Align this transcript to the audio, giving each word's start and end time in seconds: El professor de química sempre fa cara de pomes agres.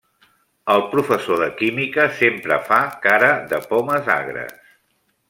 El 0.75 0.79
professor 0.93 1.43
de 1.43 1.49
química 1.59 2.07
sempre 2.21 2.59
fa 2.71 2.79
cara 3.07 3.29
de 3.53 3.61
pomes 3.75 4.11
agres. 4.15 4.57